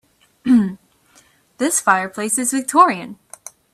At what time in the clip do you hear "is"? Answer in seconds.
2.39-2.53